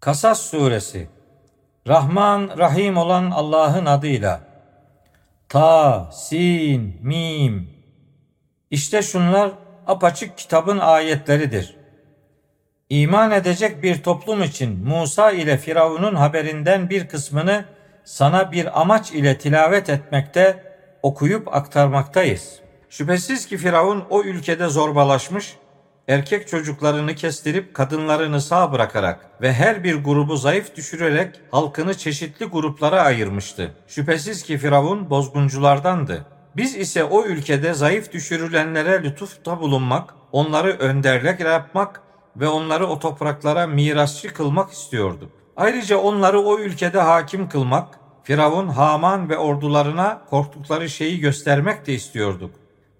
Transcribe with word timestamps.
Kasas 0.00 0.40
suresi 0.40 1.08
Rahman 1.88 2.50
Rahim 2.58 2.96
olan 2.96 3.30
Allah'ın 3.30 3.86
adıyla 3.86 4.40
Ta, 5.48 6.10
Sin, 6.12 6.96
Mim 7.02 7.70
İşte 8.70 9.02
şunlar 9.02 9.50
apaçık 9.86 10.38
kitabın 10.38 10.78
ayetleridir. 10.78 11.76
İman 12.88 13.30
edecek 13.30 13.82
bir 13.82 14.02
toplum 14.02 14.42
için 14.42 14.88
Musa 14.88 15.30
ile 15.30 15.58
Firavun'un 15.58 16.14
haberinden 16.14 16.90
bir 16.90 17.08
kısmını 17.08 17.64
sana 18.04 18.52
bir 18.52 18.80
amaç 18.80 19.12
ile 19.12 19.38
tilavet 19.38 19.90
etmekte, 19.90 20.64
okuyup 21.02 21.54
aktarmaktayız. 21.54 22.60
Şüphesiz 22.90 23.46
ki 23.46 23.58
Firavun 23.58 24.04
o 24.10 24.22
ülkede 24.22 24.66
zorbalaşmış, 24.66 25.56
erkek 26.10 26.48
çocuklarını 26.48 27.14
kestirip 27.14 27.74
kadınlarını 27.74 28.40
sağ 28.40 28.72
bırakarak 28.72 29.30
ve 29.40 29.52
her 29.52 29.84
bir 29.84 29.94
grubu 29.94 30.36
zayıf 30.36 30.76
düşürerek 30.76 31.40
halkını 31.50 31.94
çeşitli 31.94 32.46
gruplara 32.46 33.02
ayırmıştı. 33.02 33.74
Şüphesiz 33.88 34.42
ki 34.42 34.58
Firavun 34.58 35.10
bozgunculardandı. 35.10 36.26
Biz 36.56 36.76
ise 36.76 37.04
o 37.04 37.24
ülkede 37.24 37.74
zayıf 37.74 38.12
düşürülenlere 38.12 39.02
lütufta 39.02 39.60
bulunmak, 39.60 40.14
onları 40.32 40.70
önderlik 40.70 41.40
yapmak 41.40 42.02
ve 42.36 42.48
onları 42.48 42.86
o 42.86 42.98
topraklara 42.98 43.66
mirasçı 43.66 44.34
kılmak 44.34 44.72
istiyorduk. 44.72 45.32
Ayrıca 45.56 45.96
onları 45.96 46.40
o 46.40 46.58
ülkede 46.58 47.00
hakim 47.00 47.48
kılmak, 47.48 48.00
Firavun, 48.22 48.68
Haman 48.68 49.28
ve 49.28 49.38
ordularına 49.38 50.22
korktukları 50.30 50.88
şeyi 50.88 51.20
göstermek 51.20 51.86
de 51.86 51.92
istiyorduk. 51.92 52.50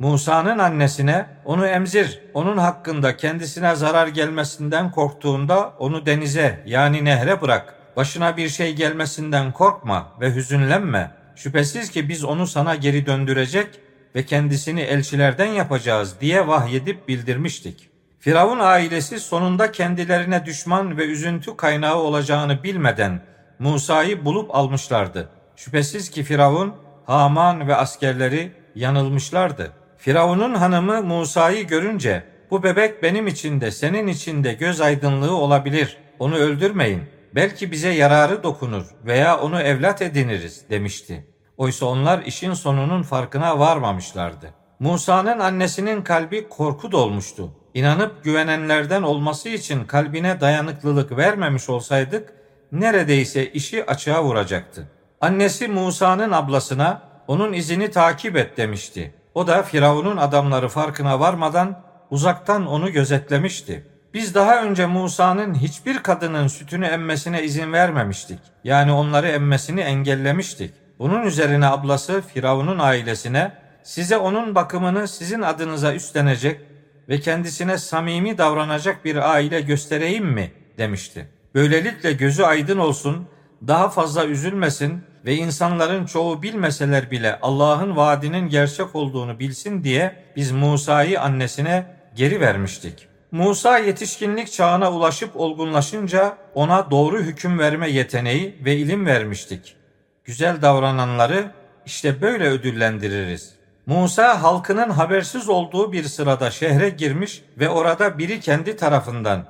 Musa'nın 0.00 0.58
annesine 0.58 1.26
onu 1.44 1.66
emzir, 1.66 2.20
onun 2.34 2.56
hakkında 2.56 3.16
kendisine 3.16 3.74
zarar 3.74 4.06
gelmesinden 4.06 4.90
korktuğunda 4.90 5.72
onu 5.78 6.06
denize 6.06 6.62
yani 6.66 7.04
nehre 7.04 7.40
bırak. 7.40 7.74
Başına 7.96 8.36
bir 8.36 8.48
şey 8.48 8.74
gelmesinden 8.74 9.52
korkma 9.52 10.12
ve 10.20 10.34
hüzünlenme. 10.34 11.10
Şüphesiz 11.36 11.90
ki 11.90 12.08
biz 12.08 12.24
onu 12.24 12.46
sana 12.46 12.74
geri 12.74 13.06
döndürecek 13.06 13.66
ve 14.14 14.26
kendisini 14.26 14.80
elçilerden 14.80 15.46
yapacağız 15.52 16.16
diye 16.20 16.48
vahyedip 16.48 17.08
bildirmiştik. 17.08 17.88
Firavun 18.20 18.58
ailesi 18.58 19.20
sonunda 19.20 19.72
kendilerine 19.72 20.46
düşman 20.46 20.98
ve 20.98 21.04
üzüntü 21.04 21.56
kaynağı 21.56 21.96
olacağını 21.96 22.62
bilmeden 22.62 23.22
Musa'yı 23.58 24.24
bulup 24.24 24.54
almışlardı. 24.54 25.28
Şüphesiz 25.56 26.10
ki 26.10 26.24
Firavun, 26.24 26.74
Haman 27.06 27.68
ve 27.68 27.76
askerleri 27.76 28.52
yanılmışlardı. 28.74 29.79
Firavun'un 30.00 30.54
hanımı 30.54 31.02
Musa'yı 31.02 31.66
görünce 31.66 32.22
bu 32.50 32.62
bebek 32.62 33.02
benim 33.02 33.26
için 33.26 33.60
de 33.60 33.70
senin 33.70 34.06
için 34.06 34.44
de 34.44 34.52
göz 34.52 34.80
aydınlığı 34.80 35.36
olabilir. 35.36 35.96
Onu 36.18 36.36
öldürmeyin. 36.36 37.02
Belki 37.34 37.72
bize 37.72 37.88
yararı 37.88 38.42
dokunur 38.42 38.84
veya 39.06 39.40
onu 39.40 39.60
evlat 39.62 40.02
ediniriz 40.02 40.64
demişti. 40.70 41.26
Oysa 41.56 41.86
onlar 41.86 42.22
işin 42.22 42.52
sonunun 42.52 43.02
farkına 43.02 43.58
varmamışlardı. 43.58 44.54
Musa'nın 44.78 45.38
annesinin 45.38 46.02
kalbi 46.02 46.48
korku 46.48 46.92
dolmuştu. 46.92 47.50
İnanıp 47.74 48.24
güvenenlerden 48.24 49.02
olması 49.02 49.48
için 49.48 49.84
kalbine 49.84 50.40
dayanıklılık 50.40 51.16
vermemiş 51.16 51.68
olsaydık 51.68 52.32
neredeyse 52.72 53.52
işi 53.52 53.86
açığa 53.86 54.24
vuracaktı. 54.24 54.88
Annesi 55.20 55.68
Musa'nın 55.68 56.32
ablasına 56.32 57.02
onun 57.28 57.52
izini 57.52 57.90
takip 57.90 58.36
et 58.36 58.56
demişti. 58.56 59.19
O 59.34 59.46
da 59.46 59.62
Firavun'un 59.62 60.16
adamları 60.16 60.68
farkına 60.68 61.20
varmadan 61.20 61.82
uzaktan 62.10 62.66
onu 62.66 62.92
gözetlemişti. 62.92 63.86
Biz 64.14 64.34
daha 64.34 64.62
önce 64.62 64.86
Musa'nın 64.86 65.54
hiçbir 65.54 65.98
kadının 65.98 66.46
sütünü 66.46 66.86
emmesine 66.86 67.42
izin 67.42 67.72
vermemiştik. 67.72 68.38
Yani 68.64 68.92
onları 68.92 69.28
emmesini 69.28 69.80
engellemiştik. 69.80 70.74
Bunun 70.98 71.22
üzerine 71.22 71.66
ablası 71.66 72.22
Firavun'un 72.34 72.78
ailesine 72.78 73.52
size 73.82 74.16
onun 74.16 74.54
bakımını 74.54 75.08
sizin 75.08 75.42
adınıza 75.42 75.94
üstlenecek 75.94 76.60
ve 77.08 77.20
kendisine 77.20 77.78
samimi 77.78 78.38
davranacak 78.38 79.04
bir 79.04 79.30
aile 79.30 79.60
göstereyim 79.60 80.26
mi 80.26 80.52
demişti. 80.78 81.28
Böylelikle 81.54 82.12
gözü 82.12 82.42
aydın 82.42 82.78
olsun, 82.78 83.28
daha 83.66 83.88
fazla 83.88 84.26
üzülmesin 84.26 85.04
ve 85.24 85.34
insanların 85.34 86.06
çoğu 86.06 86.42
bilmeseler 86.42 87.10
bile 87.10 87.38
Allah'ın 87.42 87.96
vaadinin 87.96 88.48
gerçek 88.48 88.96
olduğunu 88.96 89.38
bilsin 89.38 89.84
diye 89.84 90.16
biz 90.36 90.52
Musa'yı 90.52 91.20
annesine 91.20 91.86
geri 92.14 92.40
vermiştik. 92.40 93.08
Musa 93.32 93.78
yetişkinlik 93.78 94.52
çağına 94.52 94.92
ulaşıp 94.92 95.36
olgunlaşınca 95.36 96.36
ona 96.54 96.90
doğru 96.90 97.20
hüküm 97.20 97.58
verme 97.58 97.90
yeteneği 97.90 98.58
ve 98.64 98.76
ilim 98.76 99.06
vermiştik. 99.06 99.76
Güzel 100.24 100.62
davrananları 100.62 101.50
işte 101.86 102.20
böyle 102.22 102.48
ödüllendiririz. 102.48 103.54
Musa 103.86 104.42
halkının 104.42 104.90
habersiz 104.90 105.48
olduğu 105.48 105.92
bir 105.92 106.04
sırada 106.04 106.50
şehre 106.50 106.88
girmiş 106.88 107.42
ve 107.58 107.68
orada 107.68 108.18
biri 108.18 108.40
kendi 108.40 108.76
tarafından, 108.76 109.44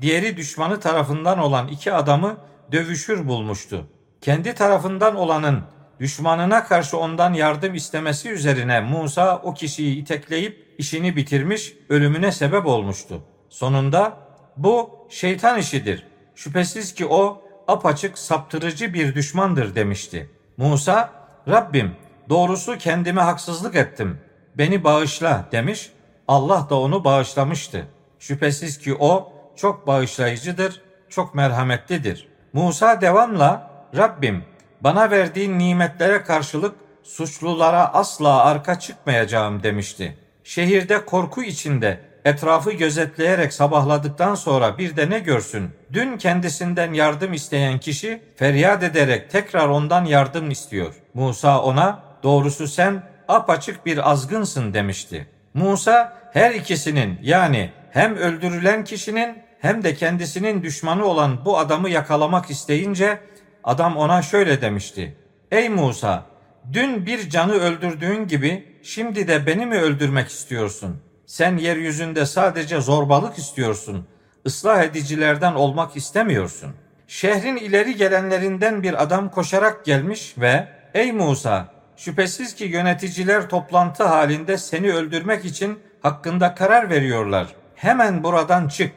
diğeri 0.00 0.36
düşmanı 0.36 0.80
tarafından 0.80 1.38
olan 1.38 1.68
iki 1.68 1.92
adamı 1.92 2.36
dövüşür 2.72 3.28
bulmuştu 3.28 3.86
kendi 4.24 4.54
tarafından 4.54 5.16
olanın 5.16 5.62
düşmanına 6.00 6.64
karşı 6.64 6.98
ondan 6.98 7.32
yardım 7.32 7.74
istemesi 7.74 8.30
üzerine 8.30 8.80
Musa 8.80 9.40
o 9.42 9.54
kişiyi 9.54 9.96
itekleyip 9.96 10.74
işini 10.78 11.16
bitirmiş, 11.16 11.74
ölümüne 11.88 12.32
sebep 12.32 12.66
olmuştu. 12.66 13.22
Sonunda 13.48 14.16
bu 14.56 15.06
şeytan 15.08 15.58
işidir. 15.58 16.06
Şüphesiz 16.34 16.94
ki 16.94 17.06
o 17.06 17.42
apaçık 17.68 18.18
saptırıcı 18.18 18.94
bir 18.94 19.14
düşmandır 19.14 19.74
demişti. 19.74 20.30
Musa, 20.56 21.10
Rabbim 21.48 21.96
doğrusu 22.28 22.78
kendime 22.78 23.20
haksızlık 23.20 23.74
ettim. 23.74 24.20
Beni 24.54 24.84
bağışla 24.84 25.48
demiş. 25.52 25.90
Allah 26.28 26.66
da 26.70 26.80
onu 26.80 27.04
bağışlamıştı. 27.04 27.86
Şüphesiz 28.18 28.78
ki 28.78 28.94
o 28.94 29.32
çok 29.56 29.86
bağışlayıcıdır, 29.86 30.82
çok 31.08 31.34
merhametlidir. 31.34 32.28
Musa 32.52 33.00
devamla 33.00 33.73
Rabbim 33.96 34.44
bana 34.80 35.10
verdiğin 35.10 35.58
nimetlere 35.58 36.22
karşılık 36.22 36.74
suçlulara 37.02 37.94
asla 37.94 38.44
arka 38.44 38.78
çıkmayacağım 38.78 39.62
demişti. 39.62 40.18
Şehirde 40.44 41.04
korku 41.04 41.42
içinde 41.42 42.00
etrafı 42.24 42.72
gözetleyerek 42.72 43.52
sabahladıktan 43.52 44.34
sonra 44.34 44.78
bir 44.78 44.96
de 44.96 45.10
ne 45.10 45.18
görsün? 45.18 45.70
Dün 45.92 46.16
kendisinden 46.16 46.92
yardım 46.92 47.32
isteyen 47.32 47.78
kişi 47.78 48.22
feryat 48.36 48.82
ederek 48.82 49.30
tekrar 49.30 49.68
ondan 49.68 50.04
yardım 50.04 50.50
istiyor. 50.50 50.94
Musa 51.14 51.62
ona 51.62 52.02
doğrusu 52.22 52.68
sen 52.68 53.02
apaçık 53.28 53.86
bir 53.86 54.10
azgınsın 54.10 54.74
demişti. 54.74 55.26
Musa 55.54 56.18
her 56.32 56.50
ikisinin 56.50 57.18
yani 57.22 57.70
hem 57.90 58.16
öldürülen 58.16 58.84
kişinin 58.84 59.38
hem 59.60 59.84
de 59.84 59.94
kendisinin 59.94 60.62
düşmanı 60.62 61.04
olan 61.04 61.44
bu 61.44 61.58
adamı 61.58 61.90
yakalamak 61.90 62.50
isteyince 62.50 63.18
Adam 63.64 63.96
ona 63.96 64.22
şöyle 64.22 64.60
demişti. 64.60 65.16
Ey 65.50 65.68
Musa, 65.68 66.26
dün 66.72 67.06
bir 67.06 67.30
canı 67.30 67.52
öldürdüğün 67.52 68.26
gibi 68.26 68.78
şimdi 68.82 69.28
de 69.28 69.46
beni 69.46 69.66
mi 69.66 69.78
öldürmek 69.78 70.28
istiyorsun? 70.28 70.96
Sen 71.26 71.56
yeryüzünde 71.56 72.26
sadece 72.26 72.80
zorbalık 72.80 73.38
istiyorsun. 73.38 74.06
Islah 74.44 74.82
edicilerden 74.82 75.54
olmak 75.54 75.96
istemiyorsun. 75.96 76.70
Şehrin 77.08 77.56
ileri 77.56 77.96
gelenlerinden 77.96 78.82
bir 78.82 79.02
adam 79.02 79.30
koşarak 79.30 79.84
gelmiş 79.84 80.34
ve 80.38 80.68
Ey 80.94 81.12
Musa, 81.12 81.68
şüphesiz 81.96 82.54
ki 82.54 82.64
yöneticiler 82.64 83.48
toplantı 83.48 84.04
halinde 84.04 84.58
seni 84.58 84.92
öldürmek 84.92 85.44
için 85.44 85.78
hakkında 86.02 86.54
karar 86.54 86.90
veriyorlar. 86.90 87.46
Hemen 87.74 88.24
buradan 88.24 88.68
çık 88.68 88.92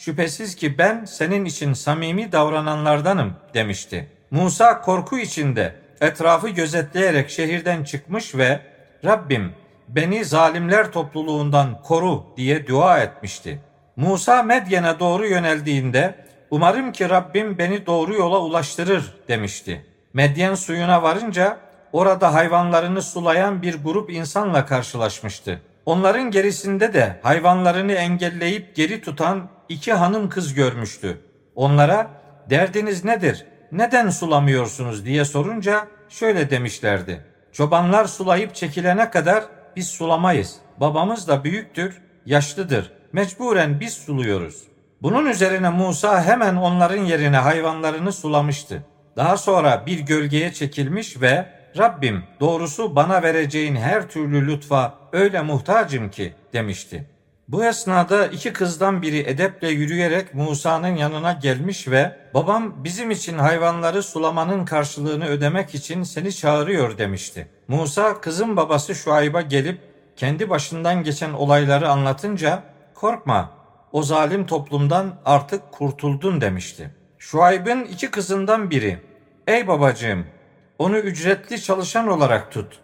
şüphesiz 0.00 0.54
ki 0.54 0.78
ben 0.78 1.04
senin 1.04 1.44
için 1.44 1.72
samimi 1.72 2.32
davrananlardanım 2.32 3.34
demişti. 3.54 4.08
Musa 4.30 4.80
korku 4.80 5.18
içinde 5.18 5.74
etrafı 6.00 6.48
gözetleyerek 6.48 7.30
şehirden 7.30 7.84
çıkmış 7.84 8.34
ve 8.34 8.60
Rabbim 9.04 9.52
beni 9.88 10.24
zalimler 10.24 10.92
topluluğundan 10.92 11.82
koru 11.82 12.24
diye 12.36 12.66
dua 12.66 12.98
etmişti. 12.98 13.60
Musa 13.96 14.42
Medyen'e 14.42 14.98
doğru 14.98 15.26
yöneldiğinde 15.26 16.14
umarım 16.50 16.92
ki 16.92 17.10
Rabbim 17.10 17.58
beni 17.58 17.86
doğru 17.86 18.14
yola 18.14 18.40
ulaştırır 18.40 19.14
demişti. 19.28 19.86
Medyen 20.12 20.54
suyuna 20.54 21.02
varınca 21.02 21.58
orada 21.92 22.34
hayvanlarını 22.34 23.02
sulayan 23.02 23.62
bir 23.62 23.82
grup 23.82 24.10
insanla 24.10 24.66
karşılaşmıştı. 24.66 25.62
Onların 25.86 26.30
gerisinde 26.30 26.94
de 26.94 27.20
hayvanlarını 27.22 27.92
engelleyip 27.92 28.76
geri 28.76 29.00
tutan 29.00 29.59
iki 29.70 29.92
hanım 29.92 30.28
kız 30.28 30.54
görmüştü. 30.54 31.20
Onlara 31.54 32.10
derdiniz 32.50 33.04
nedir? 33.04 33.46
Neden 33.72 34.10
sulamıyorsunuz 34.10 35.04
diye 35.04 35.24
sorunca 35.24 35.88
şöyle 36.08 36.50
demişlerdi. 36.50 37.24
Çobanlar 37.52 38.04
sulayıp 38.04 38.54
çekilene 38.54 39.10
kadar 39.10 39.44
biz 39.76 39.86
sulamayız. 39.88 40.56
Babamız 40.80 41.28
da 41.28 41.44
büyüktür, 41.44 42.02
yaşlıdır. 42.26 42.92
Mecburen 43.12 43.80
biz 43.80 43.92
suluyoruz. 43.92 44.62
Bunun 45.02 45.26
üzerine 45.26 45.70
Musa 45.70 46.24
hemen 46.24 46.56
onların 46.56 47.04
yerine 47.04 47.36
hayvanlarını 47.36 48.12
sulamıştı. 48.12 48.82
Daha 49.16 49.36
sonra 49.36 49.86
bir 49.86 49.98
gölgeye 49.98 50.52
çekilmiş 50.52 51.20
ve 51.20 51.46
Rabbim 51.78 52.22
doğrusu 52.40 52.96
bana 52.96 53.22
vereceğin 53.22 53.76
her 53.76 54.08
türlü 54.08 54.46
lütfa 54.46 54.94
öyle 55.12 55.42
muhtacım 55.42 56.10
ki 56.10 56.34
demişti. 56.52 57.06
Bu 57.52 57.64
esnada 57.64 58.26
iki 58.26 58.52
kızdan 58.52 59.02
biri 59.02 59.18
edeple 59.18 59.68
yürüyerek 59.68 60.34
Musa'nın 60.34 60.96
yanına 60.96 61.32
gelmiş 61.32 61.88
ve 61.88 62.16
babam 62.34 62.84
bizim 62.84 63.10
için 63.10 63.38
hayvanları 63.38 64.02
sulamanın 64.02 64.64
karşılığını 64.64 65.26
ödemek 65.26 65.74
için 65.74 66.02
seni 66.02 66.32
çağırıyor 66.32 66.98
demişti. 66.98 67.48
Musa 67.68 68.20
kızın 68.20 68.56
babası 68.56 68.94
Şuayb'a 68.94 69.40
gelip 69.40 69.80
kendi 70.16 70.50
başından 70.50 71.02
geçen 71.02 71.32
olayları 71.32 71.88
anlatınca 71.88 72.62
korkma 72.94 73.50
o 73.92 74.02
zalim 74.02 74.46
toplumdan 74.46 75.20
artık 75.24 75.72
kurtuldun 75.72 76.40
demişti. 76.40 76.90
Şuayb'ın 77.18 77.84
iki 77.84 78.10
kızından 78.10 78.70
biri 78.70 78.98
ey 79.46 79.68
babacığım 79.68 80.26
onu 80.78 80.98
ücretli 80.98 81.62
çalışan 81.62 82.08
olarak 82.08 82.52
tut. 82.52 82.80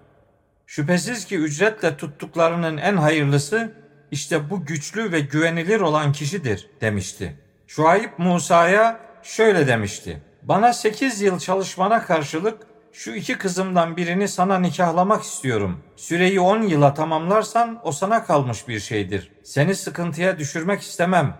Şüphesiz 0.66 1.24
ki 1.24 1.36
ücretle 1.36 1.96
tuttuklarının 1.96 2.76
en 2.76 2.96
hayırlısı 2.96 3.85
işte 4.10 4.50
bu 4.50 4.64
güçlü 4.64 5.12
ve 5.12 5.20
güvenilir 5.20 5.80
olan 5.80 6.12
kişidir 6.12 6.70
demişti. 6.80 7.36
Şuayb 7.66 8.10
Musa'ya 8.18 9.00
şöyle 9.22 9.66
demişti. 9.66 10.22
Bana 10.42 10.72
sekiz 10.72 11.20
yıl 11.20 11.38
çalışmana 11.38 12.02
karşılık 12.02 12.66
şu 12.92 13.14
iki 13.14 13.38
kızımdan 13.38 13.96
birini 13.96 14.28
sana 14.28 14.58
nikahlamak 14.58 15.22
istiyorum. 15.22 15.80
Süreyi 15.96 16.40
on 16.40 16.62
yıla 16.62 16.94
tamamlarsan 16.94 17.80
o 17.84 17.92
sana 17.92 18.24
kalmış 18.24 18.68
bir 18.68 18.80
şeydir. 18.80 19.32
Seni 19.42 19.74
sıkıntıya 19.74 20.38
düşürmek 20.38 20.80
istemem. 20.82 21.36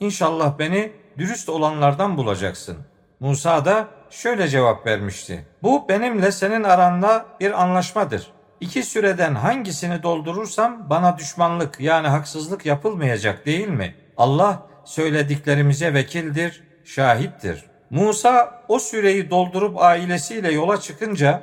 İnşallah 0.00 0.58
beni 0.58 0.92
dürüst 1.18 1.48
olanlardan 1.48 2.16
bulacaksın. 2.16 2.76
Musa 3.20 3.64
da 3.64 3.88
şöyle 4.10 4.48
cevap 4.48 4.86
vermişti. 4.86 5.46
Bu 5.62 5.88
benimle 5.88 6.32
senin 6.32 6.64
aranda 6.64 7.26
bir 7.40 7.62
anlaşmadır. 7.62 8.32
İki 8.64 8.82
süreden 8.82 9.34
hangisini 9.34 10.02
doldurursam 10.02 10.90
bana 10.90 11.18
düşmanlık 11.18 11.80
yani 11.80 12.08
haksızlık 12.08 12.66
yapılmayacak 12.66 13.46
değil 13.46 13.68
mi? 13.68 13.94
Allah 14.16 14.66
söylediklerimize 14.84 15.94
vekildir, 15.94 16.62
şahittir. 16.84 17.64
Musa 17.90 18.62
o 18.68 18.78
süreyi 18.78 19.30
doldurup 19.30 19.82
ailesiyle 19.82 20.52
yola 20.52 20.80
çıkınca 20.80 21.42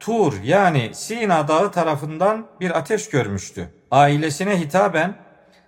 Tur 0.00 0.42
yani 0.42 0.90
Sina 0.92 1.48
Dağı 1.48 1.72
tarafından 1.72 2.46
bir 2.60 2.78
ateş 2.78 3.10
görmüştü. 3.10 3.68
Ailesine 3.90 4.60
hitaben 4.60 5.14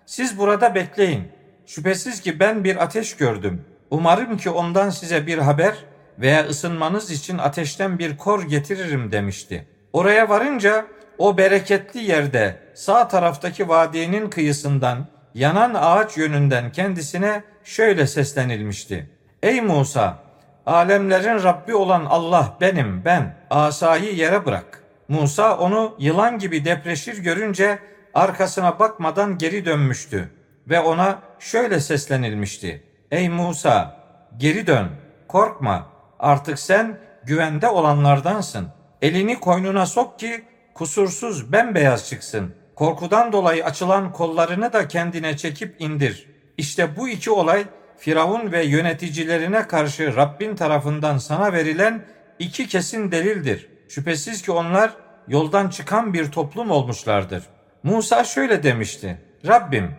siz 0.06 0.38
burada 0.38 0.74
bekleyin. 0.74 1.28
Şüphesiz 1.66 2.20
ki 2.20 2.40
ben 2.40 2.64
bir 2.64 2.82
ateş 2.82 3.16
gördüm. 3.16 3.64
Umarım 3.90 4.36
ki 4.36 4.50
ondan 4.50 4.90
size 4.90 5.26
bir 5.26 5.38
haber 5.38 5.74
veya 6.18 6.46
ısınmanız 6.46 7.10
için 7.10 7.38
ateşten 7.38 7.98
bir 7.98 8.16
kor 8.16 8.42
getiririm 8.42 9.12
demişti. 9.12 9.73
Oraya 9.94 10.28
varınca 10.28 10.86
o 11.18 11.38
bereketli 11.38 12.00
yerde 12.00 12.56
sağ 12.74 13.08
taraftaki 13.08 13.68
vadinin 13.68 14.30
kıyısından 14.30 15.06
yanan 15.34 15.74
ağaç 15.74 16.16
yönünden 16.16 16.72
kendisine 16.72 17.42
şöyle 17.64 18.06
seslenilmişti. 18.06 19.10
Ey 19.42 19.60
Musa! 19.60 20.18
Alemlerin 20.66 21.42
Rabbi 21.42 21.74
olan 21.74 22.04
Allah 22.04 22.56
benim, 22.60 23.04
ben. 23.04 23.36
Asayı 23.50 24.14
yere 24.14 24.46
bırak. 24.46 24.82
Musa 25.08 25.58
onu 25.58 25.94
yılan 25.98 26.38
gibi 26.38 26.64
depreşir 26.64 27.18
görünce 27.22 27.78
arkasına 28.14 28.78
bakmadan 28.78 29.38
geri 29.38 29.64
dönmüştü 29.64 30.30
ve 30.68 30.80
ona 30.80 31.18
şöyle 31.38 31.80
seslenilmişti. 31.80 32.82
Ey 33.10 33.28
Musa! 33.28 33.96
Geri 34.36 34.66
dön, 34.66 34.88
korkma. 35.28 35.86
Artık 36.18 36.58
sen 36.58 36.98
güvende 37.24 37.68
olanlardansın. 37.68 38.68
Elini 39.04 39.40
koynuna 39.40 39.86
sok 39.86 40.18
ki 40.18 40.44
kusursuz 40.74 41.52
bembeyaz 41.52 42.08
çıksın. 42.08 42.54
Korkudan 42.74 43.32
dolayı 43.32 43.64
açılan 43.64 44.12
kollarını 44.12 44.72
da 44.72 44.88
kendine 44.88 45.36
çekip 45.36 45.76
indir. 45.78 46.26
İşte 46.58 46.96
bu 46.96 47.08
iki 47.08 47.30
olay 47.30 47.64
Firavun 47.98 48.52
ve 48.52 48.64
yöneticilerine 48.64 49.66
karşı 49.66 50.16
Rabbin 50.16 50.56
tarafından 50.56 51.18
sana 51.18 51.52
verilen 51.52 52.04
iki 52.38 52.68
kesin 52.68 53.12
delildir. 53.12 53.68
Şüphesiz 53.88 54.42
ki 54.42 54.52
onlar 54.52 54.90
yoldan 55.28 55.68
çıkan 55.68 56.14
bir 56.14 56.32
toplum 56.32 56.70
olmuşlardır. 56.70 57.42
Musa 57.82 58.24
şöyle 58.24 58.62
demişti. 58.62 59.18
Rabbim 59.46 59.90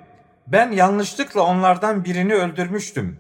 ben 0.48 0.72
yanlışlıkla 0.72 1.42
onlardan 1.42 2.06
birini 2.06 2.34
öldürmüştüm. 2.34 3.20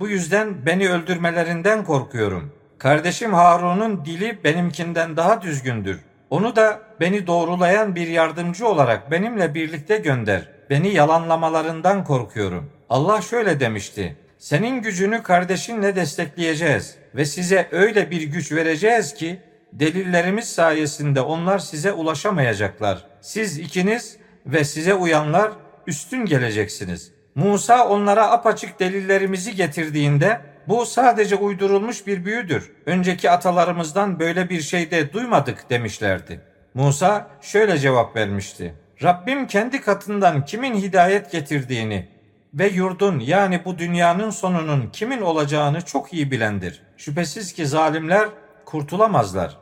Bu 0.00 0.08
yüzden 0.08 0.66
beni 0.66 0.90
öldürmelerinden 0.90 1.84
korkuyorum. 1.84 2.63
Kardeşim 2.84 3.34
Harun'un 3.34 4.04
dili 4.04 4.44
benimkinden 4.44 5.16
daha 5.16 5.42
düzgündür. 5.42 6.00
Onu 6.30 6.56
da 6.56 6.80
beni 7.00 7.26
doğrulayan 7.26 7.94
bir 7.94 8.08
yardımcı 8.08 8.68
olarak 8.68 9.10
benimle 9.10 9.54
birlikte 9.54 9.96
gönder. 9.96 10.48
Beni 10.70 10.94
yalanlamalarından 10.94 12.04
korkuyorum. 12.04 12.70
Allah 12.90 13.20
şöyle 13.20 13.60
demişti. 13.60 14.16
Senin 14.38 14.82
gücünü 14.82 15.22
kardeşinle 15.22 15.96
destekleyeceğiz 15.96 16.94
ve 17.14 17.24
size 17.24 17.68
öyle 17.72 18.10
bir 18.10 18.22
güç 18.22 18.52
vereceğiz 18.52 19.14
ki 19.14 19.40
delillerimiz 19.72 20.52
sayesinde 20.52 21.20
onlar 21.20 21.58
size 21.58 21.92
ulaşamayacaklar. 21.92 23.06
Siz 23.20 23.58
ikiniz 23.58 24.16
ve 24.46 24.64
size 24.64 24.94
uyanlar 24.94 25.52
üstün 25.86 26.26
geleceksiniz. 26.26 27.12
Musa 27.34 27.88
onlara 27.88 28.30
apaçık 28.30 28.80
delillerimizi 28.80 29.54
getirdiğinde 29.54 30.53
bu 30.68 30.86
sadece 30.86 31.36
uydurulmuş 31.36 32.06
bir 32.06 32.24
büyüdür. 32.24 32.72
Önceki 32.86 33.30
atalarımızdan 33.30 34.20
böyle 34.20 34.50
bir 34.50 34.60
şey 34.60 34.90
de 34.90 35.12
duymadık 35.12 35.70
demişlerdi. 35.70 36.40
Musa 36.74 37.28
şöyle 37.40 37.78
cevap 37.78 38.16
vermişti. 38.16 38.74
Rabbim 39.02 39.46
kendi 39.46 39.80
katından 39.80 40.44
kimin 40.44 40.74
hidayet 40.74 41.32
getirdiğini 41.32 42.08
ve 42.54 42.68
yurdun 42.68 43.18
yani 43.18 43.64
bu 43.64 43.78
dünyanın 43.78 44.30
sonunun 44.30 44.90
kimin 44.92 45.20
olacağını 45.20 45.80
çok 45.82 46.12
iyi 46.12 46.30
bilendir. 46.30 46.82
Şüphesiz 46.96 47.52
ki 47.52 47.66
zalimler 47.66 48.28
kurtulamazlar. 48.64 49.56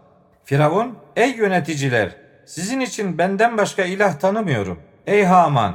Firavun, 0.44 0.98
ey 1.16 1.30
yöneticiler, 1.30 2.16
sizin 2.46 2.80
için 2.80 3.18
benden 3.18 3.58
başka 3.58 3.84
ilah 3.84 4.18
tanımıyorum. 4.18 4.80
Ey 5.06 5.24
Haman, 5.24 5.74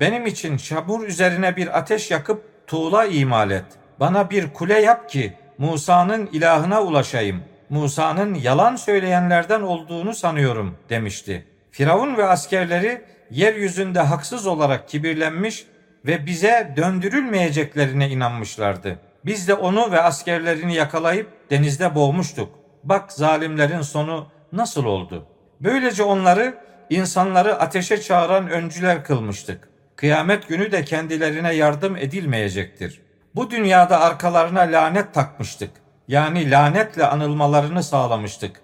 benim 0.00 0.26
için 0.26 0.56
çamur 0.56 1.06
üzerine 1.06 1.56
bir 1.56 1.78
ateş 1.78 2.10
yakıp 2.10 2.66
tuğla 2.66 3.04
imal 3.04 3.50
et. 3.50 3.64
Bana 4.00 4.30
bir 4.30 4.52
kule 4.52 4.80
yap 4.80 5.10
ki 5.10 5.32
Musa'nın 5.58 6.26
ilahına 6.26 6.82
ulaşayım. 6.82 7.42
Musa'nın 7.70 8.34
yalan 8.34 8.76
söyleyenlerden 8.76 9.60
olduğunu 9.60 10.14
sanıyorum 10.14 10.76
demişti. 10.90 11.44
Firavun 11.70 12.16
ve 12.16 12.24
askerleri 12.24 13.04
yeryüzünde 13.30 14.00
haksız 14.00 14.46
olarak 14.46 14.88
kibirlenmiş 14.88 15.66
ve 16.06 16.26
bize 16.26 16.74
döndürülmeyeceklerine 16.76 18.08
inanmışlardı. 18.08 18.98
Biz 19.24 19.48
de 19.48 19.54
onu 19.54 19.92
ve 19.92 20.00
askerlerini 20.00 20.74
yakalayıp 20.74 21.50
denizde 21.50 21.94
boğmuştuk. 21.94 22.58
Bak 22.84 23.12
zalimlerin 23.12 23.80
sonu 23.80 24.26
nasıl 24.52 24.84
oldu. 24.84 25.26
Böylece 25.60 26.02
onları 26.02 26.54
insanları 26.90 27.60
ateşe 27.60 28.00
çağıran 28.00 28.50
öncüler 28.50 29.04
kılmıştık. 29.04 29.68
Kıyamet 29.96 30.48
günü 30.48 30.72
de 30.72 30.84
kendilerine 30.84 31.54
yardım 31.54 31.96
edilmeyecektir. 31.96 33.00
Bu 33.38 33.50
dünyada 33.50 34.00
arkalarına 34.00 34.60
lanet 34.60 35.14
takmıştık. 35.14 35.70
Yani 36.08 36.50
lanetle 36.50 37.06
anılmalarını 37.06 37.82
sağlamıştık. 37.82 38.60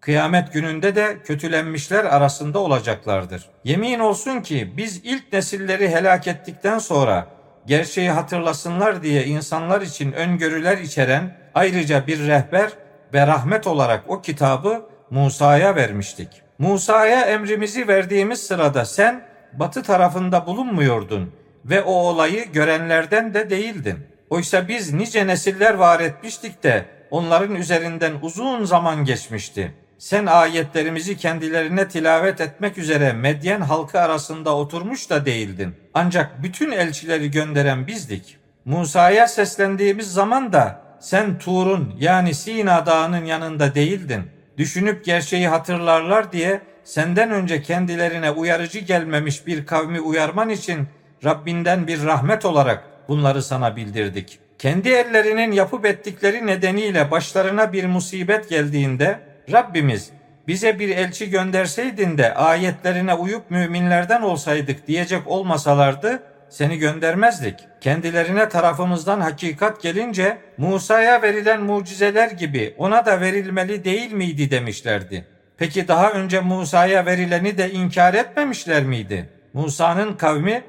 Kıyamet 0.00 0.52
gününde 0.52 0.94
de 0.94 1.18
kötülenmişler 1.24 2.04
arasında 2.04 2.58
olacaklardır. 2.58 3.46
Yemin 3.64 3.98
olsun 3.98 4.40
ki 4.40 4.72
biz 4.76 5.00
ilk 5.04 5.32
nesilleri 5.32 5.88
helak 5.88 6.26
ettikten 6.26 6.78
sonra 6.78 7.26
gerçeği 7.66 8.10
hatırlasınlar 8.10 9.02
diye 9.02 9.24
insanlar 9.24 9.80
için 9.80 10.12
öngörüler 10.12 10.78
içeren 10.78 11.36
ayrıca 11.54 12.06
bir 12.06 12.26
rehber 12.26 12.70
ve 13.14 13.26
rahmet 13.26 13.66
olarak 13.66 14.04
o 14.08 14.20
kitabı 14.20 14.86
Musa'ya 15.10 15.76
vermiştik. 15.76 16.28
Musa'ya 16.58 17.20
emrimizi 17.20 17.88
verdiğimiz 17.88 18.46
sırada 18.46 18.84
sen 18.84 19.24
batı 19.52 19.82
tarafında 19.82 20.46
bulunmuyordun 20.46 21.32
ve 21.64 21.82
o 21.82 21.92
olayı 21.92 22.52
görenlerden 22.52 23.34
de 23.34 23.50
değildin. 23.50 24.09
Oysa 24.30 24.68
biz 24.68 24.92
nice 24.92 25.26
nesiller 25.26 25.74
var 25.74 26.00
etmiştik 26.00 26.62
de 26.62 26.84
onların 27.10 27.54
üzerinden 27.54 28.12
uzun 28.22 28.64
zaman 28.64 29.04
geçmişti. 29.04 29.74
Sen 29.98 30.26
ayetlerimizi 30.26 31.16
kendilerine 31.16 31.88
tilavet 31.88 32.40
etmek 32.40 32.78
üzere 32.78 33.12
Medyen 33.12 33.60
halkı 33.60 34.00
arasında 34.00 34.56
oturmuş 34.56 35.10
da 35.10 35.24
değildin. 35.24 35.74
Ancak 35.94 36.42
bütün 36.42 36.70
elçileri 36.70 37.30
gönderen 37.30 37.86
bizdik. 37.86 38.36
Musa'ya 38.64 39.28
seslendiğimiz 39.28 40.12
zaman 40.12 40.52
da 40.52 40.82
sen 41.00 41.38
Tur'un 41.38 41.94
yani 41.98 42.34
Sina 42.34 42.86
dağının 42.86 43.24
yanında 43.24 43.74
değildin. 43.74 44.22
Düşünüp 44.58 45.04
gerçeği 45.04 45.48
hatırlarlar 45.48 46.32
diye 46.32 46.60
senden 46.84 47.30
önce 47.30 47.62
kendilerine 47.62 48.30
uyarıcı 48.30 48.78
gelmemiş 48.78 49.46
bir 49.46 49.66
kavmi 49.66 50.00
uyarman 50.00 50.48
için 50.48 50.88
Rabbinden 51.24 51.86
bir 51.86 52.04
rahmet 52.04 52.44
olarak 52.44 52.89
bunları 53.10 53.42
sana 53.42 53.76
bildirdik. 53.76 54.38
Kendi 54.58 54.88
ellerinin 54.88 55.52
yapıp 55.52 55.86
ettikleri 55.86 56.46
nedeniyle 56.46 57.10
başlarına 57.10 57.72
bir 57.72 57.84
musibet 57.84 58.48
geldiğinde 58.48 59.20
Rabbimiz 59.52 60.10
bize 60.48 60.78
bir 60.78 60.88
elçi 60.88 61.30
gönderseydin 61.30 62.18
de 62.18 62.34
ayetlerine 62.34 63.14
uyup 63.14 63.50
müminlerden 63.50 64.22
olsaydık 64.22 64.86
diyecek 64.86 65.26
olmasalardı 65.26 66.22
seni 66.48 66.78
göndermezdik. 66.78 67.54
Kendilerine 67.80 68.48
tarafımızdan 68.48 69.20
hakikat 69.20 69.82
gelince 69.82 70.38
Musa'ya 70.58 71.22
verilen 71.22 71.62
mucizeler 71.62 72.30
gibi 72.30 72.74
ona 72.78 73.06
da 73.06 73.20
verilmeli 73.20 73.84
değil 73.84 74.12
miydi 74.12 74.50
demişlerdi. 74.50 75.26
Peki 75.58 75.88
daha 75.88 76.10
önce 76.10 76.40
Musa'ya 76.40 77.06
verileni 77.06 77.58
de 77.58 77.70
inkar 77.70 78.14
etmemişler 78.14 78.84
miydi? 78.84 79.28
Musa'nın 79.52 80.14
kavmi 80.14 80.62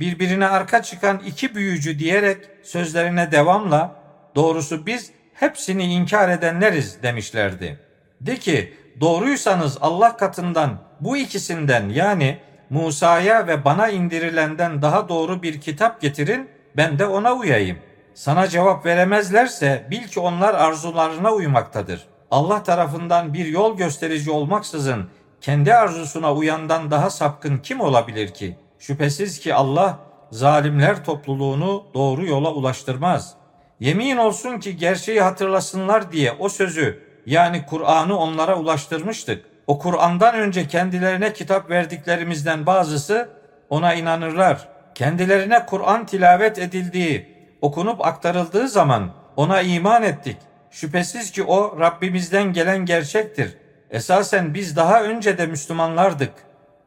birbirine 0.00 0.46
arka 0.46 0.82
çıkan 0.82 1.20
iki 1.26 1.54
büyücü 1.54 1.98
diyerek 1.98 2.36
sözlerine 2.62 3.32
devamla 3.32 3.96
doğrusu 4.34 4.86
biz 4.86 5.10
hepsini 5.34 5.84
inkar 5.84 6.28
edenleriz 6.28 7.02
demişlerdi. 7.02 7.80
De 8.20 8.36
ki 8.36 8.74
doğruysanız 9.00 9.78
Allah 9.80 10.16
katından 10.16 10.78
bu 11.00 11.16
ikisinden 11.16 11.88
yani 11.88 12.38
Musa'ya 12.70 13.46
ve 13.46 13.64
bana 13.64 13.88
indirilenden 13.88 14.82
daha 14.82 15.08
doğru 15.08 15.42
bir 15.42 15.60
kitap 15.60 16.00
getirin 16.00 16.48
ben 16.76 16.98
de 16.98 17.06
ona 17.06 17.34
uyayım. 17.34 17.78
Sana 18.14 18.48
cevap 18.48 18.86
veremezlerse 18.86 19.86
bil 19.90 20.02
ki 20.02 20.20
onlar 20.20 20.54
arzularına 20.54 21.32
uymaktadır. 21.32 22.06
Allah 22.30 22.62
tarafından 22.62 23.34
bir 23.34 23.46
yol 23.46 23.76
gösterici 23.76 24.30
olmaksızın 24.30 25.10
kendi 25.40 25.74
arzusuna 25.74 26.34
uyandan 26.34 26.90
daha 26.90 27.10
sapkın 27.10 27.58
kim 27.58 27.80
olabilir 27.80 28.28
ki? 28.28 28.56
Şüphesiz 28.80 29.40
ki 29.40 29.54
Allah 29.54 29.98
zalimler 30.30 31.04
topluluğunu 31.04 31.84
doğru 31.94 32.26
yola 32.26 32.52
ulaştırmaz. 32.52 33.34
Yemin 33.80 34.16
olsun 34.16 34.58
ki 34.58 34.76
gerçeği 34.76 35.20
hatırlasınlar 35.20 36.12
diye 36.12 36.32
o 36.38 36.48
sözü 36.48 37.02
yani 37.26 37.66
Kur'an'ı 37.66 38.18
onlara 38.18 38.58
ulaştırmıştık. 38.58 39.44
O 39.66 39.78
Kur'an'dan 39.78 40.34
önce 40.34 40.68
kendilerine 40.68 41.32
kitap 41.32 41.70
verdiklerimizden 41.70 42.66
bazısı 42.66 43.28
ona 43.70 43.94
inanırlar. 43.94 44.68
Kendilerine 44.94 45.66
Kur'an 45.66 46.06
tilavet 46.06 46.58
edildiği, 46.58 47.36
okunup 47.60 48.06
aktarıldığı 48.06 48.68
zaman 48.68 49.12
ona 49.36 49.60
iman 49.60 50.02
ettik. 50.02 50.36
Şüphesiz 50.70 51.30
ki 51.30 51.42
o 51.42 51.80
Rabbimizden 51.80 52.52
gelen 52.52 52.84
gerçektir. 52.84 53.56
Esasen 53.90 54.54
biz 54.54 54.76
daha 54.76 55.02
önce 55.02 55.38
de 55.38 55.46
Müslümanlardık 55.46 56.32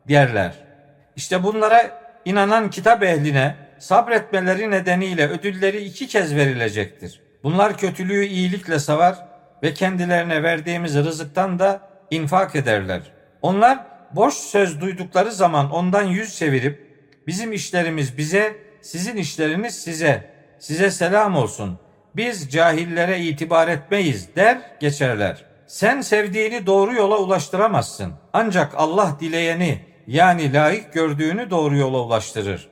derler. 0.10 0.73
İşte 1.16 1.44
bunlara 1.44 2.04
inanan 2.26 2.70
kitap 2.70 3.04
ehline 3.04 3.56
sabretmeleri 3.80 4.72
nedeniyle 4.72 5.28
ödülleri 5.28 5.84
iki 5.84 6.08
kez 6.08 6.36
verilecektir. 6.36 7.22
Bunlar 7.44 7.78
kötülüğü 7.78 8.26
iyilikle 8.26 8.80
savar 8.80 9.16
ve 9.64 9.74
kendilerine 9.74 10.44
verdiğimiz 10.44 10.96
rızıktan 10.96 11.60
da 11.60 11.82
infak 12.12 12.56
ederler. 12.56 13.02
Onlar 13.42 13.80
boş 14.12 14.34
söz 14.34 14.82
duydukları 14.82 15.32
zaman 15.32 15.72
ondan 15.72 16.04
yüz 16.04 16.38
çevirip 16.38 16.98
bizim 17.28 17.54
işlerimiz 17.54 18.18
bize, 18.18 18.56
sizin 18.82 19.18
işleriniz 19.18 19.84
size, 19.84 20.30
size 20.60 20.92
selam 20.92 21.36
olsun. 21.36 21.80
Biz 22.16 22.52
cahillere 22.52 23.20
itibar 23.20 23.68
etmeyiz 23.68 24.36
der 24.36 24.58
geçerler. 24.80 25.46
Sen 25.68 26.02
sevdiğini 26.02 26.66
doğru 26.66 26.94
yola 26.94 27.18
ulaştıramazsın. 27.18 28.14
Ancak 28.34 28.74
Allah 28.76 29.18
dileyeni 29.20 29.93
yani 30.08 30.54
layık 30.54 30.94
gördüğünü 30.94 31.50
doğru 31.50 31.78
yola 31.78 32.02
ulaştırır. 32.02 32.68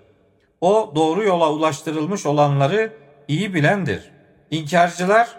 O 0.62 0.92
doğru 0.96 1.24
yola 1.24 1.52
ulaştırılmış 1.52 2.26
olanları 2.26 2.94
iyi 3.28 3.54
bilendir. 3.54 4.12
İnkarcılar 4.52 5.30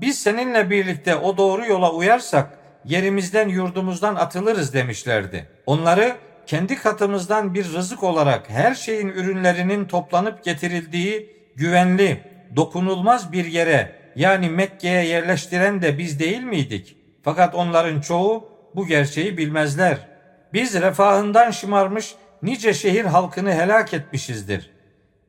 biz 0.00 0.18
seninle 0.18 0.70
birlikte 0.70 1.16
o 1.16 1.36
doğru 1.36 1.66
yola 1.66 1.92
uyarsak 1.92 2.58
yerimizden 2.84 3.48
yurdumuzdan 3.48 4.14
atılırız 4.14 4.74
demişlerdi. 4.74 5.48
Onları 5.66 6.16
kendi 6.46 6.76
katımızdan 6.76 7.54
bir 7.54 7.72
rızık 7.72 8.02
olarak 8.02 8.50
her 8.50 8.74
şeyin 8.74 9.08
ürünlerinin 9.08 9.84
toplanıp 9.84 10.44
getirildiği 10.44 11.36
güvenli, 11.56 12.20
dokunulmaz 12.56 13.32
bir 13.32 13.44
yere 13.44 13.92
yani 14.16 14.50
Mekke'ye 14.50 15.04
yerleştiren 15.04 15.82
de 15.82 15.98
biz 15.98 16.20
değil 16.20 16.42
miydik? 16.42 16.96
Fakat 17.22 17.54
onların 17.54 18.00
çoğu 18.00 18.48
bu 18.74 18.86
gerçeği 18.86 19.38
bilmezler. 19.38 20.15
Biz 20.56 20.74
refahından 20.74 21.50
şımarmış 21.50 22.14
nice 22.42 22.74
şehir 22.74 23.04
halkını 23.04 23.52
helak 23.52 23.94
etmişizdir. 23.94 24.70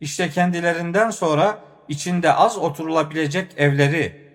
İşte 0.01 0.29
kendilerinden 0.29 1.09
sonra 1.09 1.57
içinde 1.87 2.33
az 2.33 2.57
oturulabilecek 2.57 3.51
evleri 3.57 4.31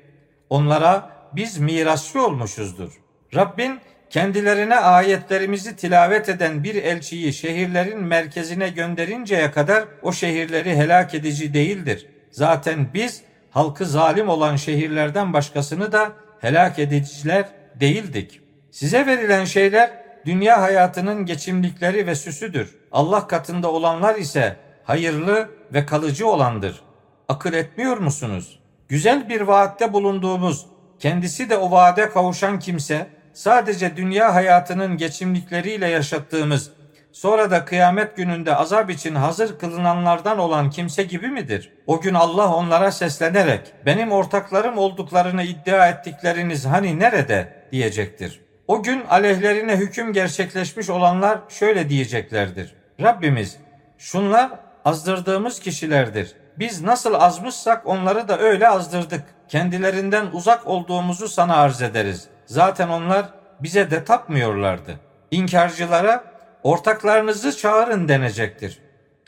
onlara 0.51 1.11
biz 1.33 1.59
mirasçı 1.59 2.27
olmuşuzdur. 2.27 2.93
Rabbin 3.35 3.81
kendilerine 4.11 4.77
ayetlerimizi 4.77 5.77
tilavet 5.77 6.29
eden 6.29 6.65
bir 6.65 6.75
elçiyi 6.75 7.33
şehirlerin 7.33 8.01
merkezine 8.01 8.69
gönderinceye 8.69 9.51
kadar 9.51 9.85
o 10.03 10.13
şehirleri 10.13 10.77
helak 10.77 11.15
edici 11.15 11.55
değildir. 11.55 12.07
Zaten 12.31 12.87
biz 12.95 13.23
halkı 13.51 13.87
zalim 13.87 14.29
olan 14.29 14.57
şehirlerden 14.57 15.33
başkasını 15.33 15.93
da 15.93 16.13
helak 16.41 16.79
ediciler 16.79 17.49
değildik. 17.81 18.41
Size 18.71 19.07
verilen 19.07 19.45
şeyler 19.45 20.02
dünya 20.27 20.63
hayatının 20.63 21.27
geçimlikleri 21.27 22.07
ve 22.07 22.15
süsüdür. 22.15 22.77
Allah 22.93 23.27
katında 23.27 23.73
olanlar 23.73 24.15
ise 24.15 24.57
hayırlı 24.85 25.49
ve 25.75 25.87
kalıcı 25.87 26.29
olandır. 26.29 26.83
Akıl 27.29 27.53
etmiyor 27.53 27.97
musunuz? 27.97 28.61
Güzel 28.89 29.29
bir 29.29 29.41
vaatte 29.41 29.93
bulunduğumuz, 29.93 30.67
kendisi 30.99 31.51
de 31.51 31.57
o 31.57 31.71
vaade 31.71 32.11
kavuşan 32.11 32.59
kimse 32.59 33.07
sadece 33.33 33.97
dünya 33.97 34.35
hayatının 34.35 34.97
geçimlikleriyle 34.97 35.89
yaşattığımız, 35.89 36.71
sonra 37.13 37.51
da 37.51 37.65
kıyamet 37.65 38.17
gününde 38.17 38.57
azap 38.57 38.91
için 38.91 39.15
hazır 39.15 39.59
kılınanlardan 39.59 40.39
olan 40.39 40.71
kimse 40.71 41.03
gibi 41.03 41.29
midir? 41.29 41.73
O 41.87 42.01
gün 42.01 42.15
Allah 42.15 42.55
onlara 42.55 42.91
seslenerek 42.91 43.61
benim 43.87 44.13
ortaklarım 44.13 44.79
olduklarını 44.79 45.43
iddia 45.43 45.89
ettikleriniz 45.89 46.67
hani 46.67 46.99
nerede 46.99 47.67
diyecektir. 47.73 48.41
O 48.73 48.83
gün 48.83 49.05
aleyhlerine 49.11 49.77
hüküm 49.77 50.13
gerçekleşmiş 50.13 50.91
olanlar 50.91 51.39
şöyle 51.49 51.89
diyeceklerdir. 51.89 52.75
Rabbimiz 53.01 53.57
şunlar 53.99 54.51
azdırdığımız 54.85 55.61
kişilerdir. 55.61 56.35
Biz 56.59 56.83
nasıl 56.83 57.15
azmışsak 57.15 57.87
onları 57.87 58.29
da 58.29 58.39
öyle 58.39 58.69
azdırdık. 58.69 59.25
Kendilerinden 59.49 60.27
uzak 60.33 60.67
olduğumuzu 60.67 61.29
sana 61.29 61.57
arz 61.57 61.83
ederiz. 61.83 62.29
Zaten 62.47 62.89
onlar 62.89 63.27
bize 63.61 63.91
de 63.91 64.05
tapmıyorlardı. 64.05 65.01
İnkarcılara 65.31 66.25
ortaklarınızı 66.63 67.57
çağırın 67.57 68.09
denecektir. 68.09 68.79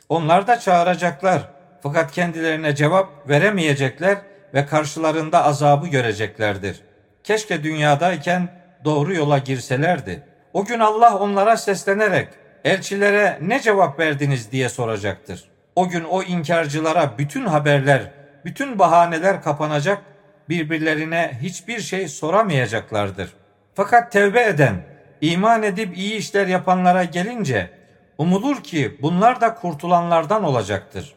Onlar 0.09 0.47
da 0.47 0.59
çağıracaklar. 0.59 1.41
Fakat 1.83 2.11
kendilerine 2.11 2.75
cevap 2.75 3.29
veremeyecekler 3.29 4.17
ve 4.53 4.65
karşılarında 4.65 5.43
azabı 5.43 5.87
göreceklerdir. 5.87 6.81
Keşke 7.23 7.63
dünyadayken 7.63 8.64
doğru 8.85 9.13
yola 9.13 9.37
girselerdi. 9.37 10.23
O 10.53 10.65
gün 10.65 10.79
Allah 10.79 11.17
onlara 11.19 11.57
seslenerek 11.57 12.29
elçilere 12.63 13.37
ne 13.41 13.59
cevap 13.59 13.99
verdiniz 13.99 14.51
diye 14.51 14.69
soracaktır. 14.69 15.43
O 15.75 15.89
gün 15.89 16.03
o 16.03 16.23
inkarcılara 16.23 17.17
bütün 17.17 17.45
haberler, 17.45 18.11
bütün 18.45 18.79
bahaneler 18.79 19.43
kapanacak, 19.43 20.01
birbirlerine 20.49 21.37
hiçbir 21.41 21.79
şey 21.79 22.07
soramayacaklardır. 22.07 23.29
Fakat 23.73 24.11
tevbe 24.11 24.43
eden, 24.43 24.75
iman 25.21 25.63
edip 25.63 25.97
iyi 25.97 26.15
işler 26.15 26.47
yapanlara 26.47 27.03
gelince 27.03 27.69
umulur 28.17 28.63
ki 28.63 28.97
bunlar 29.01 29.41
da 29.41 29.55
kurtulanlardan 29.55 30.43
olacaktır. 30.43 31.15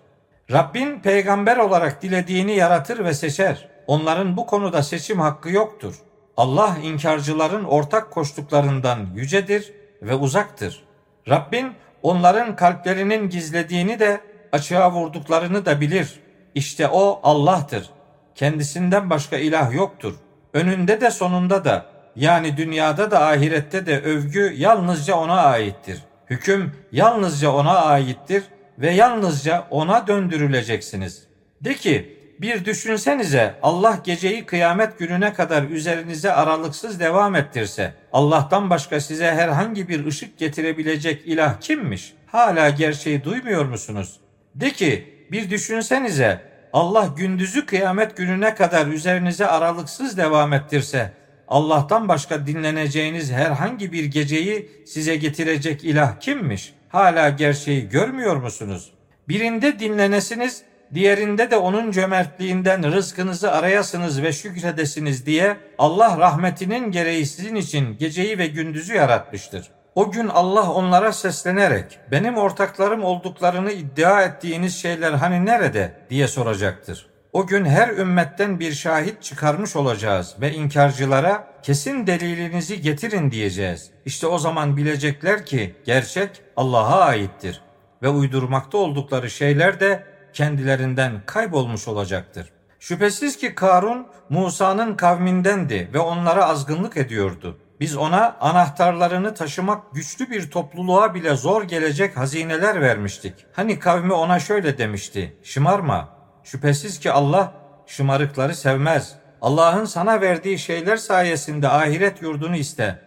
Rabbin 0.52 1.00
peygamber 1.00 1.56
olarak 1.56 2.02
dilediğini 2.02 2.56
yaratır 2.56 3.04
ve 3.04 3.14
seçer. 3.14 3.68
Onların 3.87 4.37
bu 4.37 4.46
konuda 4.46 4.82
seçim 4.82 5.20
hakkı 5.20 5.50
yoktur. 5.50 5.94
Allah 6.38 6.76
inkarcıların 6.83 7.64
ortak 7.64 8.11
koştuklarından 8.11 8.99
yücedir 9.14 9.73
ve 10.02 10.14
uzaktır. 10.14 10.85
Rabbin 11.28 11.73
onların 12.02 12.57
kalplerinin 12.57 13.30
gizlediğini 13.30 13.99
de 13.99 14.21
açığa 14.52 14.92
vurduklarını 14.92 15.66
da 15.66 15.80
bilir. 15.80 16.21
İşte 16.54 16.88
o 16.88 17.21
Allah'tır. 17.23 17.90
Kendisinden 18.35 19.11
başka 19.11 19.37
ilah 19.37 19.75
yoktur. 19.75 20.14
Önünde 20.52 21.00
de 21.00 21.11
sonunda 21.11 21.64
da 21.64 21.87
yani 22.16 22.57
dünyada 22.57 23.11
da 23.11 23.26
ahirette 23.26 23.87
de 23.87 24.00
övgü 24.00 24.54
yalnızca 24.57 25.16
ona 25.16 25.40
aittir. 25.42 26.02
Hüküm 26.30 26.73
yalnızca 26.92 27.50
ona 27.50 27.78
aittir 27.78 28.45
ve 28.78 28.90
yalnızca 28.90 29.66
ona 29.71 30.07
döndürüleceksiniz. 30.07 31.26
De 31.61 31.75
ki 31.75 32.17
bir 32.40 32.64
düşünsenize 32.64 33.54
Allah 33.62 34.00
geceyi 34.04 34.47
kıyamet 34.47 34.99
gününe 34.99 35.33
kadar 35.33 35.62
üzerinize 35.62 36.33
aralıksız 36.33 37.00
devam 37.00 37.35
ettirse 37.35 37.95
Allah'tan 38.12 38.71
başka 38.71 39.00
size 39.00 39.33
herhangi 39.33 39.88
bir 39.88 40.07
ışık 40.07 40.38
getirebilecek 40.38 41.23
ilah 41.26 41.61
kimmiş? 41.61 42.14
Hala 42.26 42.71
gerçeği 42.71 43.25
duymuyor 43.25 43.64
musunuz? 43.64 44.21
De 44.54 44.71
ki 44.71 45.14
bir 45.33 45.50
düşünsenize 45.50 46.40
Allah 46.73 47.14
gündüzü 47.16 47.66
kıyamet 47.66 48.16
gününe 48.16 48.54
kadar 48.54 48.87
üzerinize 48.87 49.47
aralıksız 49.47 50.16
devam 50.16 50.52
ettirse 50.52 51.12
Allah'tan 51.49 52.09
başka 52.09 52.47
dinleneceğiniz 52.47 53.33
herhangi 53.33 53.92
bir 53.92 54.04
geceyi 54.04 54.71
size 54.87 55.16
getirecek 55.16 55.85
ilah 55.85 56.21
kimmiş? 56.21 56.75
Hala 56.88 57.28
gerçeği 57.28 57.88
görmüyor 57.88 58.37
musunuz? 58.37 58.92
Birinde 59.28 59.78
dinlenesiniz, 59.78 60.62
diğerinde 60.95 61.50
de 61.50 61.57
onun 61.57 61.90
cömertliğinden 61.90 62.92
rızkınızı 62.92 63.52
arayasınız 63.52 64.23
ve 64.23 64.33
şükredesiniz 64.33 65.26
diye 65.26 65.57
Allah 65.78 66.18
rahmetinin 66.18 66.90
gereği 66.90 67.26
sizin 67.26 67.54
için 67.54 67.99
geceyi 67.99 68.38
ve 68.38 68.47
gündüzü 68.47 68.95
yaratmıştır. 68.95 69.71
O 69.95 70.11
gün 70.11 70.28
Allah 70.28 70.73
onlara 70.73 71.12
seslenerek 71.12 71.99
benim 72.11 72.37
ortaklarım 72.37 73.04
olduklarını 73.04 73.73
iddia 73.73 74.23
ettiğiniz 74.23 74.76
şeyler 74.76 75.12
hani 75.12 75.47
nerede 75.47 75.92
diye 76.11 76.28
soracaktır. 76.28 77.07
O 77.33 77.47
gün 77.47 77.64
her 77.64 77.88
ümmetten 77.88 78.61
bir 78.61 78.73
şahit 78.73 79.23
çıkarmış 79.23 79.76
olacağız 79.76 80.37
ve 80.40 80.52
inkarcılara 80.52 81.47
kesin 81.62 82.07
delilinizi 82.07 82.80
getirin 82.80 83.30
diyeceğiz. 83.30 83.90
İşte 84.04 84.26
o 84.26 84.38
zaman 84.38 84.76
bilecekler 84.76 85.47
ki 85.47 85.75
gerçek 85.85 86.30
Allah'a 86.57 87.00
aittir 87.00 87.62
ve 88.02 88.09
uydurmakta 88.09 88.78
oldukları 88.78 89.30
şeyler 89.30 89.80
de 89.80 90.04
kendilerinden 90.38 91.23
kaybolmuş 91.26 91.88
olacaktır. 91.88 92.52
Şüphesiz 92.80 93.37
ki 93.37 93.54
Karun 93.54 94.07
Musa'nın 94.28 94.95
kavmindendi 94.95 95.90
ve 95.95 95.99
onlara 95.99 96.45
azgınlık 96.45 96.97
ediyordu. 96.97 97.59
Biz 97.80 97.97
ona 97.97 98.37
anahtarlarını 98.40 99.35
taşımak 99.35 99.95
güçlü 99.95 100.30
bir 100.30 100.50
topluluğa 100.50 101.14
bile 101.14 101.37
zor 101.37 101.62
gelecek 101.62 102.16
hazineler 102.16 102.80
vermiştik. 102.80 103.35
Hani 103.52 103.78
kavmi 103.78 104.12
ona 104.12 104.40
şöyle 104.40 104.78
demişti. 104.78 105.37
Şımarma. 105.42 106.09
Şüphesiz 106.45 107.00
ki 107.00 107.12
Allah 107.12 107.52
şımarıkları 107.87 108.54
sevmez. 108.54 109.14
Allah'ın 109.42 109.85
sana 109.85 110.21
verdiği 110.21 110.59
şeyler 110.59 110.97
sayesinde 110.97 111.68
ahiret 111.68 112.23
yurdunu 112.23 112.57
iste. 112.57 112.99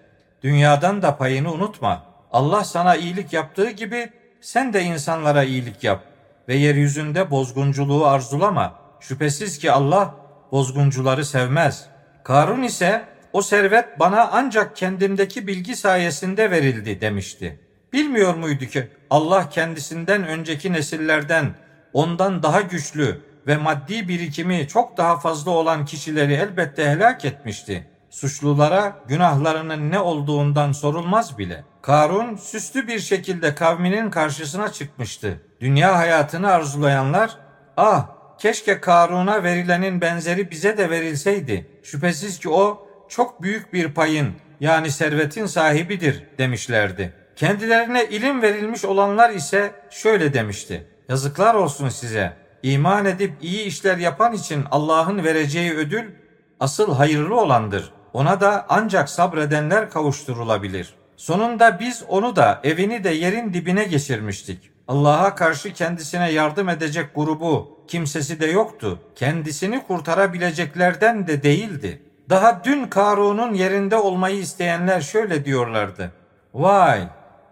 Dünyadan 0.44 1.02
da 1.02 1.18
payını 1.18 1.52
unutma. 1.52 2.04
Allah 2.32 2.64
sana 2.64 2.96
iyilik 2.96 3.34
yaptığı 3.34 3.70
gibi 3.70 4.10
sen 4.42 4.74
de 4.74 4.84
insanlara 4.84 5.44
iyilik 5.44 5.84
yap 5.84 6.11
ve 6.48 6.56
yeryüzünde 6.56 7.32
bozgunculuğu 7.32 8.06
arzulama. 8.06 8.80
Şüphesiz 9.00 9.58
ki 9.58 9.72
Allah 9.72 10.16
bozguncuları 10.52 11.26
sevmez. 11.26 11.86
Karun 12.24 12.64
ise 12.64 13.06
o 13.34 13.42
servet 13.42 14.00
bana 14.00 14.30
ancak 14.34 14.76
kendimdeki 14.76 15.48
bilgi 15.48 15.76
sayesinde 15.76 16.52
verildi 16.52 17.02
demişti. 17.02 17.60
Bilmiyor 17.94 18.36
muydu 18.36 18.66
ki 18.66 18.88
Allah 19.10 19.50
kendisinden 19.50 20.28
önceki 20.28 20.74
nesillerden 20.74 21.56
ondan 21.94 22.44
daha 22.44 22.62
güçlü 22.62 23.22
ve 23.48 23.58
maddi 23.58 24.08
birikimi 24.08 24.68
çok 24.68 24.98
daha 24.98 25.20
fazla 25.20 25.52
olan 25.52 25.86
kişileri 25.86 26.34
elbette 26.34 26.90
helak 26.90 27.26
etmişti. 27.26 27.88
Suçlulara 28.10 29.00
günahlarının 29.08 29.92
ne 29.92 30.00
olduğundan 30.00 30.72
sorulmaz 30.72 31.38
bile. 31.38 31.64
Karun 31.82 32.36
süslü 32.36 32.88
bir 32.88 33.00
şekilde 33.00 33.56
kavminin 33.56 34.10
karşısına 34.10 34.72
çıkmıştı. 34.72 35.42
Dünya 35.62 35.98
hayatını 35.98 36.52
arzulayanlar, 36.52 37.38
ah 37.78 38.08
keşke 38.38 38.82
Karun'a 38.82 39.44
verilenin 39.44 40.02
benzeri 40.02 40.52
bize 40.52 40.78
de 40.78 40.90
verilseydi. 40.90 41.68
Şüphesiz 41.84 42.40
ki 42.40 42.50
o 42.50 42.88
çok 43.10 43.42
büyük 43.42 43.74
bir 43.74 43.94
payın 43.94 44.34
yani 44.60 44.92
servetin 44.92 45.46
sahibidir 45.46 46.24
demişlerdi. 46.38 47.14
Kendilerine 47.36 48.06
ilim 48.06 48.42
verilmiş 48.42 48.86
olanlar 48.86 49.30
ise 49.30 49.72
şöyle 49.90 50.34
demişti. 50.34 50.88
Yazıklar 51.10 51.56
olsun 51.56 51.90
size. 51.90 52.34
İman 52.64 53.06
edip 53.06 53.34
iyi 53.42 53.64
işler 53.64 53.98
yapan 53.98 54.34
için 54.34 54.66
Allah'ın 54.72 55.24
vereceği 55.24 55.74
ödül 55.74 56.12
asıl 56.60 56.96
hayırlı 56.96 57.40
olandır. 57.40 57.94
Ona 58.14 58.42
da 58.42 58.66
ancak 58.70 59.10
sabredenler 59.10 59.90
kavuşturulabilir. 59.90 61.01
Sonunda 61.22 61.80
biz 61.80 62.04
onu 62.08 62.36
da 62.36 62.60
evini 62.64 63.04
de 63.04 63.10
yerin 63.10 63.54
dibine 63.54 63.84
geçirmiştik. 63.84 64.72
Allah'a 64.88 65.36
karşı 65.36 65.74
kendisine 65.74 66.32
yardım 66.32 66.70
edecek 66.70 67.16
grubu, 67.16 67.80
kimsesi 67.88 68.40
de 68.40 68.46
yoktu. 68.46 69.00
Kendisini 69.16 69.84
kurtarabileceklerden 69.84 71.28
de 71.28 71.44
değildi. 71.44 72.02
Daha 72.30 72.64
dün 72.64 72.86
Karun'un 72.86 73.54
yerinde 73.54 73.96
olmayı 73.96 74.38
isteyenler 74.38 75.02
şöyle 75.02 75.46
diyorlardı. 75.46 76.12
Vay! 76.54 77.08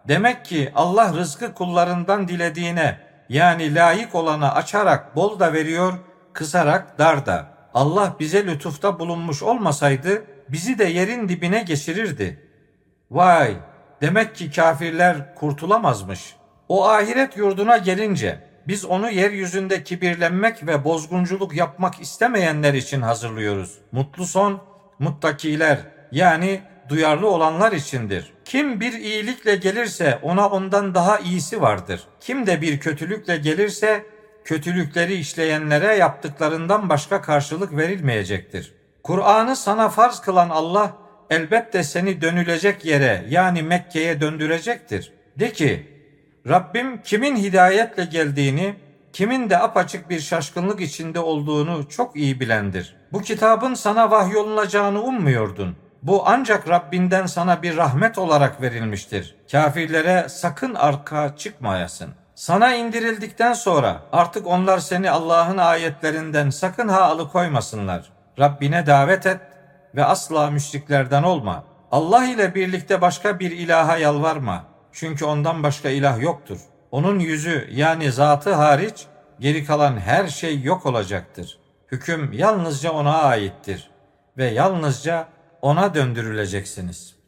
Demek 0.08 0.46
ki 0.46 0.72
Allah 0.76 1.14
rızkı 1.14 1.54
kullarından 1.54 2.28
dilediğine 2.28 3.00
yani 3.30 3.76
layık 3.76 4.16
olana 4.16 4.54
açarak 4.54 5.16
bol 5.16 5.40
da 5.40 5.54
veriyor, 5.54 5.94
kısarak 6.34 7.00
dar 7.00 7.26
da. 7.26 7.48
Allah 7.74 8.16
bize 8.20 8.46
lütufta 8.46 9.00
bulunmuş 9.00 9.44
olmasaydı 9.44 10.24
bizi 10.50 10.80
de 10.80 10.84
yerin 10.84 11.30
dibine 11.30 11.64
geçirirdi. 11.64 12.49
Vay! 13.12 13.56
Demek 14.02 14.36
ki 14.36 14.52
kafirler 14.52 15.36
kurtulamazmış. 15.36 16.36
O 16.70 16.90
ahiret 16.90 17.38
yurduna 17.38 17.78
gelince 17.78 18.40
biz 18.68 18.86
onu 18.86 19.12
yeryüzünde 19.12 19.84
kibirlenmek 19.84 20.68
ve 20.68 20.84
bozgunculuk 20.84 21.56
yapmak 21.56 22.02
istemeyenler 22.02 22.74
için 22.74 23.02
hazırlıyoruz. 23.02 23.78
Mutlu 23.92 24.26
son 24.26 24.62
muttakiler 25.00 25.80
yani 26.12 26.62
duyarlı 26.90 27.30
olanlar 27.30 27.72
içindir. 27.72 28.34
Kim 28.46 28.80
bir 28.80 28.94
iyilikle 28.94 29.56
gelirse 29.56 30.20
ona 30.22 30.50
ondan 30.50 30.96
daha 30.96 31.20
iyisi 31.20 31.62
vardır. 31.62 32.04
Kim 32.20 32.48
de 32.48 32.62
bir 32.62 32.80
kötülükle 32.80 33.38
gelirse 33.38 34.06
kötülükleri 34.44 35.14
işleyenlere 35.14 35.96
yaptıklarından 35.96 36.90
başka 36.90 37.22
karşılık 37.22 37.78
verilmeyecektir. 37.78 38.74
Kur'an'ı 39.04 39.56
sana 39.56 39.90
farz 39.90 40.20
kılan 40.20 40.50
Allah 40.50 41.09
elbette 41.30 41.84
seni 41.84 42.22
dönülecek 42.22 42.86
yere 42.86 43.26
yani 43.30 43.64
Mekke'ye 43.64 44.22
döndürecektir. 44.22 45.14
De 45.40 45.52
ki 45.52 46.00
Rabbim 46.48 47.02
kimin 47.02 47.36
hidayetle 47.36 48.06
geldiğini, 48.06 48.76
kimin 49.14 49.50
de 49.50 49.58
apaçık 49.58 50.10
bir 50.10 50.20
şaşkınlık 50.20 50.82
içinde 50.82 51.20
olduğunu 51.20 51.90
çok 51.90 52.16
iyi 52.16 52.40
bilendir. 52.40 52.96
Bu 53.12 53.22
kitabın 53.22 53.74
sana 53.74 54.12
vahyolunacağını 54.12 55.04
ummuyordun. 55.04 55.76
Bu 56.04 56.24
ancak 56.26 56.70
Rabbinden 56.70 57.26
sana 57.26 57.64
bir 57.64 57.78
rahmet 57.78 58.18
olarak 58.18 58.62
verilmiştir. 58.62 59.36
Kafirlere 59.52 60.30
sakın 60.30 60.76
arka 60.76 61.36
çıkmayasın. 61.36 62.10
Sana 62.36 62.76
indirildikten 62.76 63.54
sonra 63.54 64.02
artık 64.12 64.48
onlar 64.48 64.80
seni 64.80 65.12
Allah'ın 65.12 65.58
ayetlerinden 65.58 66.50
sakın 66.50 66.88
ha 66.88 67.02
alıkoymasınlar. 67.02 68.10
Rabbine 68.40 68.86
davet 68.86 69.26
et 69.26 69.40
ve 69.96 70.06
asla 70.06 70.52
müşriklerden 70.52 71.24
olma. 71.24 71.64
Allah 71.92 72.26
ile 72.26 72.56
birlikte 72.56 73.02
başka 73.02 73.40
bir 73.40 73.52
ilaha 73.52 73.98
yalvarma. 73.98 74.66
Çünkü 74.92 75.26
ondan 75.26 75.64
başka 75.64 75.90
ilah 75.90 76.22
yoktur. 76.22 76.60
Onun 76.92 77.20
yüzü 77.20 77.70
yani 77.72 78.12
zatı 78.12 78.54
hariç 78.54 79.06
geri 79.40 79.66
kalan 79.66 79.98
her 79.98 80.28
şey 80.28 80.62
yok 80.62 80.86
olacaktır. 80.86 81.60
Hüküm 81.92 82.34
yalnızca 82.34 82.92
ona 82.92 83.18
aittir 83.18 83.90
ve 84.38 84.46
yalnızca 84.46 85.28
ona 85.62 85.94
döndürüleceksiniz.'' 85.94 87.19